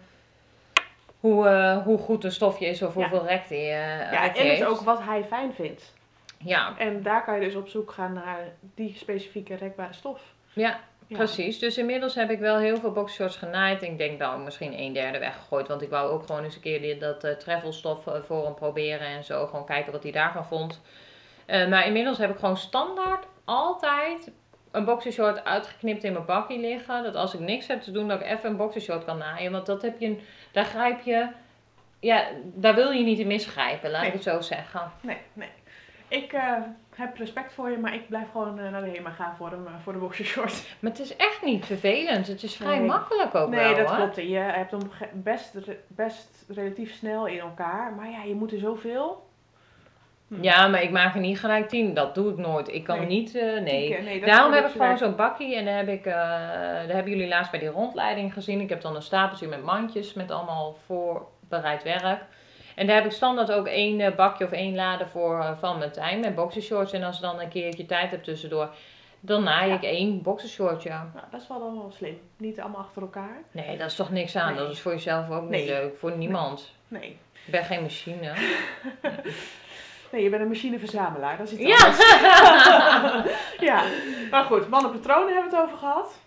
[1.20, 1.48] hoe,
[1.84, 4.64] hoe goed een stofje is of hoeveel rek die, eh Ja, en dus heeft.
[4.64, 5.94] ook wat hij fijn vindt.
[6.44, 8.38] Ja, En daar kan je dus op zoek gaan naar
[8.74, 10.20] die specifieke rekbare stof.
[10.52, 11.16] ja, Ja.
[11.16, 13.82] Precies, dus inmiddels heb ik wel heel veel boxshorts genaaid.
[13.82, 15.68] Ik denk nou misschien een derde weggegooid.
[15.68, 18.54] Want ik wou ook gewoon eens een keer die, dat eh travelstof eh, voor hem
[18.54, 19.46] proberen en zo.
[19.46, 20.80] Gewoon kijken wat hij daarvan vond.
[21.46, 24.30] Eh, maar inmiddels heb ik gewoon standaard altijd
[24.70, 27.02] een boxershort uitgeknipt in mijn bakkie liggen.
[27.02, 29.52] Dat als ik niks heb te doen, dat ik even een boxershort kan naaien.
[29.52, 30.18] Want dat heb je,
[30.52, 31.28] daar grijp je,
[32.00, 34.08] ja, daar wil je niet in misgrijpen, laat Nee.
[34.10, 34.92] ik het zo zeggen.
[35.00, 35.50] Nee, nee.
[36.08, 36.34] Ik
[36.98, 39.56] heb respect voor je, maar ik blijf gewoon eh, naar de HEMA gaan voor de,
[39.82, 40.52] voor de boxershort.
[40.80, 42.26] Maar het is echt niet vervelend.
[42.26, 42.86] Het is vrij Nee.
[42.86, 43.76] makkelijk ook Nee, wel.
[43.76, 43.96] dat hoor.
[43.96, 44.16] klopt.
[44.16, 44.80] Je hebt hem
[45.12, 45.54] best,
[45.86, 47.92] best relatief snel in elkaar.
[47.92, 49.26] Maar ja, je moet er zoveel.
[50.28, 50.42] Hm.
[50.42, 51.94] Ja, maar ik maak er niet gelijk tien.
[51.94, 52.72] Dat doe ik nooit.
[52.72, 53.06] Ik kan Nee.
[53.06, 54.02] niet, eh, nee.
[54.02, 57.12] nee dat Daarom heb ik gewoon zo'n bakkie en daar, heb ik, eh, daar hebben
[57.12, 58.60] jullie laatst bij die rondleiding gezien.
[58.60, 62.20] Ik heb dan een stapeltje met mandjes met allemaal voorbereid werk.
[62.78, 65.78] En daar heb ik standaard ook één eh, bakje of één lade voor eh, van
[65.78, 66.92] mijn tuin met boxershorts.
[66.92, 68.68] En als je dan een keertje tijd hebt tussendoor,
[69.20, 69.74] dan naai Ja.
[69.74, 70.88] ik één boxershortje.
[70.88, 72.20] Nou, dat is wel dan wel slim.
[72.36, 73.42] Niet allemaal achter elkaar.
[73.50, 74.54] Nee, dat is toch niks aan.
[74.54, 74.62] Nee.
[74.62, 75.98] Dat is voor jezelf ook niet leuk.
[75.98, 76.72] Voor niemand.
[76.88, 77.18] Nee.
[77.46, 78.32] Ik ben geen machine.
[80.12, 81.36] Nee, je bent een machineverzamelaar.
[81.36, 81.86] Dat is iets Ja!
[81.86, 83.34] anders.
[83.70, 83.82] ja.
[84.30, 86.18] Maar goed, mannenpatronen hebben we het over gehad.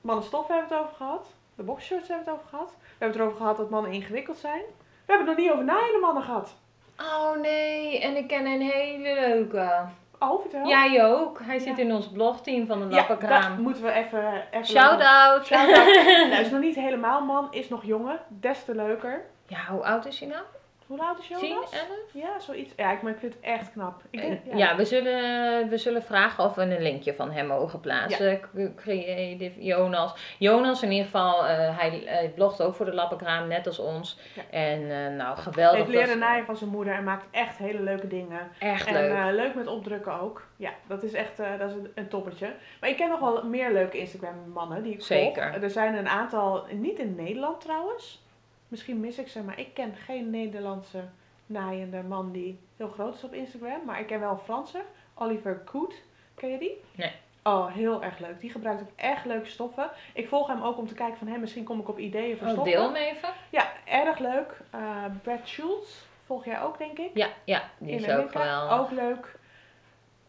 [0.00, 1.26] Mannenstoffen hebben we het over gehad.
[1.54, 2.74] De boxershorts hebben we het over gehad.
[2.78, 4.62] We hebben het erover gehad dat mannen ingewikkeld zijn.
[5.06, 6.54] We hebben het nog niet over naaiende mannen gehad.
[7.00, 9.70] Oh nee, en ik ken een hele leuke.
[10.18, 10.66] Oh, vertel.
[10.66, 11.40] Jij ook.
[11.42, 11.82] Hij zit Ja.
[11.82, 13.42] in ons blogteam van de ja Lappenkraam.
[13.42, 14.44] dat moeten we even...
[14.50, 15.46] even Shout-out.
[15.46, 15.94] Shout-out.
[16.30, 18.20] Nou, is nog niet helemaal man, is nog jongen.
[18.28, 19.24] Des te leuker.
[19.46, 20.42] Ja, hoe oud is hij nou?
[20.86, 21.70] Hoe oud is 10, Jonas?
[21.72, 21.88] 11?
[22.12, 22.72] Ja, zoiets.
[22.76, 24.02] Ja, ik, maar ik vind het echt knap.
[24.10, 27.80] Ik denk, Ja, we, zullen, we zullen vragen of we een linkje van hem mogen
[27.80, 28.40] plaatsen.
[28.76, 30.14] Creative Jonas.
[30.38, 34.18] Jonas in ieder geval, eh, hij, hij blogt ook voor de Lappenkraam, net als ons.
[34.34, 34.42] Ja.
[34.50, 35.76] En eh, nou, Hij geweldig.
[35.78, 38.48] heeft leren dat- naaien van zijn moeder en maakt echt hele leuke dingen.
[38.58, 39.10] Echt en leuk.
[39.12, 40.46] eh, leuk met opdrukken ook.
[40.56, 42.54] Ja, dat is echt dat is een, een toppertje.
[42.80, 45.48] Maar ik ken nog wel meer leuke Instagram mannen die ik Zeker.
[45.50, 45.62] volg.
[45.62, 48.24] Er zijn een aantal, niet in Nederland trouwens.
[48.68, 51.04] Misschien mis ik ze, maar ik ken geen Nederlandse
[51.46, 53.84] naaiende man die heel groot is op Instagram.
[53.84, 54.82] Maar ik ken wel een Franse,
[55.14, 56.02] Oliver Koet.
[56.34, 56.80] Ken je die?
[56.94, 57.12] Nee.
[57.42, 58.40] Oh, heel erg leuk.
[58.40, 59.90] Die gebruikt ook echt leuke stoffen.
[60.14, 62.46] Ik volg hem ook om te kijken van hem, misschien kom ik op ideeën voor
[62.46, 62.72] Oh, stoffen.
[62.72, 63.28] deel hem even.
[63.50, 64.60] Ja, erg leuk.
[64.70, 67.10] Eh Brad Schultz volg jij ook, denk ik.
[67.14, 68.78] Ja, ja die In is ook geweldig.
[68.78, 69.38] Ook leuk.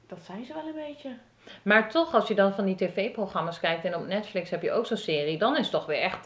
[0.08, 1.18] Dat zijn ze wel een beetje.
[1.64, 4.86] Maar toch, als je dan van die tv-programma's kijkt en op Netflix heb je ook
[4.86, 6.18] zo'n serie, dan is het toch weer echt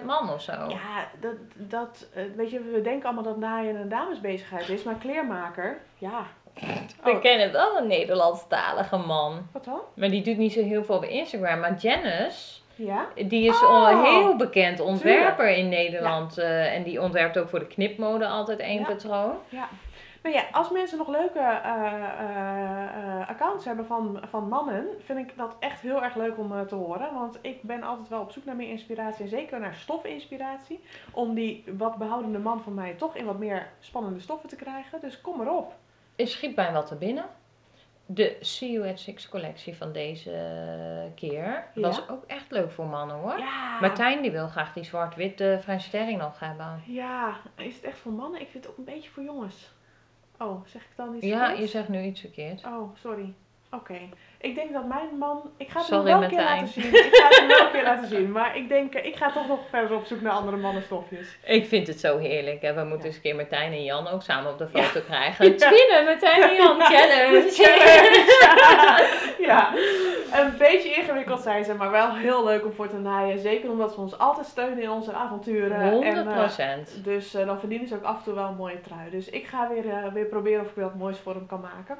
[0.00, 0.52] 80% man of zo.
[0.52, 4.94] Ja, dat, dat, eh, weet je, we denken allemaal dat naaien een damesbezigheid is, maar
[4.94, 6.26] kleermaker, ja.
[7.02, 9.48] We Oh, kennen wel een Nederlandstalige man.
[9.52, 9.80] wat dan?
[9.94, 11.60] Maar die doet niet zo heel veel op Instagram.
[11.60, 13.06] Maar Janice, Ja?
[13.26, 16.38] die is Oh, al heel bekend ontwerper in Nederland.
[16.38, 18.84] eh, en die ontwerpt ook voor de knipmode altijd één Ja.
[18.86, 19.34] patroon.
[19.48, 19.68] Ja.
[20.22, 25.18] Nou ja, als mensen nog leuke eh, eh, eh, accounts hebben van, van mannen, vind
[25.18, 27.14] ik dat echt heel erg leuk om te horen.
[27.14, 30.80] Want ik ben altijd wel op zoek naar meer inspiratie en zeker naar stofinspiratie.
[31.12, 35.00] Om die wat behoudende man van mij toch in wat meer spannende stoffen te krijgen.
[35.00, 35.74] Dus kom erop.
[36.16, 37.24] Er schiet mij wat te binnen.
[38.06, 40.30] De See You at Six collectie van deze
[41.14, 41.80] keer Ja.
[41.80, 43.38] was ook echt leuk voor mannen hoor.
[43.38, 43.80] Ja.
[43.80, 46.82] Martijn die wil graag die zwart-witte French Terry nog hebben.
[46.86, 48.40] Ja, is het echt voor mannen?
[48.40, 49.70] Ik vind het ook een beetje voor jongens.
[50.42, 52.64] Oh, zeg ik dan iets Ja, je zegt nu iets verkeerd.
[52.64, 53.32] Oh, sorry.
[53.70, 53.98] Oké.
[54.42, 55.50] Ik denk dat mijn man...
[55.56, 56.84] Ik ga het Sorry, hem wel een keer laten zien.
[56.94, 58.32] Ik ga het hem wel een keer laten zien.
[58.32, 61.36] Maar ik denk, ik ga toch nog verder op zoek naar andere mannenstofjes.
[61.44, 62.62] Ik vind het zo heerlijk.
[62.62, 62.74] Hè?
[62.74, 63.04] We moeten Ja.
[63.06, 65.44] eens een keer Martijn en Jan ook samen op de foto krijgen.
[65.50, 65.56] Ja.
[65.56, 67.52] Twinnen, Martijn en Jan, challenge.
[69.48, 69.72] ja,
[70.32, 73.38] een beetje ingewikkeld zijn ze, maar wel heel leuk om voor te naaien.
[73.38, 75.90] Zeker omdat ze ons altijd steunen in onze avonturen.
[75.90, 77.04] 100 En, eh, procent.
[77.04, 79.10] dus eh, dan verdienen ze ook af en toe wel een mooie trui.
[79.10, 81.98] Dus ik ga weer, eh, weer proberen of ik wat moois voor hem kan maken.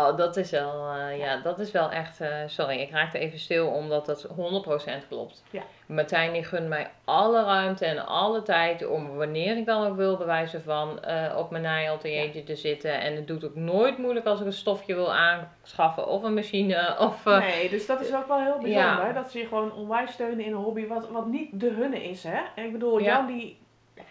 [0.00, 3.38] Oh, dat is wel, eh, ja, dat is wel echt, eh, sorry, ik raakte even
[3.38, 5.44] stil omdat dat 100% klopt.
[5.50, 5.62] Ja.
[5.86, 10.16] Martijn die gunt mij alle ruimte en alle tijd om wanneer ik dan ook wil
[10.16, 13.00] bewijzen van eh, op mijn naaiateliertje te zitten.
[13.00, 16.96] En het doet ook nooit moeilijk als ik een stofje wil aanschaffen of een machine
[16.98, 17.24] of...
[17.24, 19.06] Nee, dus dat is ook wel heel bijzonder.
[19.06, 19.12] Ja.
[19.12, 22.24] Dat ze je gewoon onwijs steunen in een hobby wat, wat niet de hunne is.
[22.24, 22.62] Hè?
[22.62, 23.04] Ik bedoel, Ja.
[23.04, 23.54] Jan die, ja,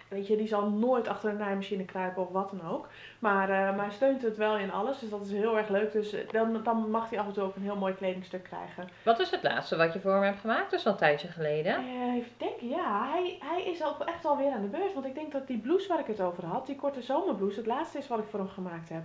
[0.10, 2.88] weet je, die zal nooit achter een naaimachine kruipen of wat dan ook.
[3.20, 5.92] Maar, eh, maar hij steunt het wel in alles, dus dat is heel erg leuk.
[5.92, 8.90] Dus eh, dan, dan mag hij af en toe ook een heel mooi kledingstuk krijgen.
[9.04, 10.72] Wat is het laatste wat je voor hem hebt gemaakt?
[10.72, 11.74] Dat is al een tijdje geleden.
[11.76, 14.94] Eh, even denken, ja, hij, hij is ook echt alweer aan de beurt.
[14.94, 17.68] Want ik denk dat die blouse waar ik het over had, die korte zomerblouse, het
[17.68, 19.04] laatste is wat ik voor hem gemaakt heb.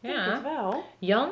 [0.00, 0.30] Ik denk Ja.
[0.32, 0.84] het wel.
[0.98, 1.28] Jan,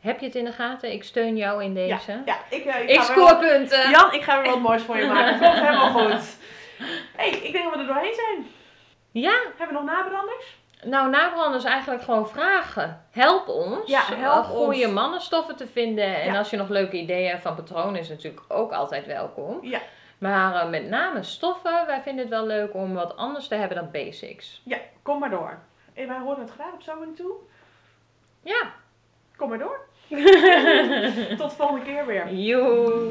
[0.00, 0.92] heb je het in de gaten?
[0.92, 2.12] Ik steun jou in deze.
[2.12, 3.90] Ja, ja ik, eh, ik, Ik scoor punten.
[3.90, 5.38] Jan, ik ga weer wat moois voor je maken.
[5.40, 6.36] Komt helemaal goed.
[7.16, 8.46] Hey, ik denk dat we er doorheen zijn.
[9.10, 10.56] Ja, Hebben we nog nabranders?
[10.82, 13.04] nou nabranders eigenlijk gewoon vragen.
[13.10, 13.90] Help ons.
[13.90, 14.92] Ja, help eh, goede ons.
[14.92, 16.20] mannenstoffen te vinden.
[16.20, 16.38] En Ja.
[16.38, 19.58] als je nog leuke ideeën hebt van patronen is natuurlijk ook altijd welkom.
[19.62, 19.80] Ja.
[20.18, 23.76] Maar eh, met name stoffen, wij vinden het wel leuk om wat anders te hebben
[23.76, 24.60] dan basics.
[24.64, 25.58] Ja, kom maar door.
[25.94, 27.32] En wij horen het graag op zo'n toe.
[28.42, 28.72] Ja.
[29.36, 29.80] Kom maar door.
[31.38, 32.32] Tot de volgende keer weer.
[32.32, 33.08] Joe.